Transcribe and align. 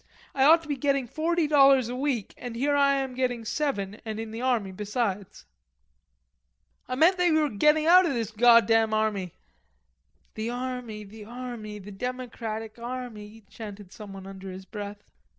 "I 0.33 0.45
ought 0.45 0.63
to 0.63 0.67
be 0.67 0.77
getting 0.77 1.05
forty 1.05 1.45
dollars 1.45 1.87
a 1.87 1.95
week 1.95 2.33
and 2.35 2.55
here 2.55 2.75
I 2.75 2.95
am 2.95 3.13
getting 3.13 3.45
seven 3.45 4.01
and 4.03 4.19
in 4.19 4.31
the 4.31 4.41
army 4.41 4.71
besides." 4.71 5.45
"I 6.87 6.95
meant 6.95 7.17
that 7.17 7.27
you 7.27 7.35
were 7.41 7.49
gettin' 7.49 7.85
out 7.85 8.07
of 8.07 8.15
this 8.15 8.31
goddam 8.31 8.95
army." 8.95 9.35
"The 10.33 10.49
army, 10.49 11.03
the 11.03 11.25
army, 11.25 11.77
the 11.77 11.91
democratic 11.91 12.79
army," 12.79 13.43
chanted 13.47 13.91
someone 13.93 14.25
under 14.25 14.49
his 14.49 14.65
breath. 14.65 15.03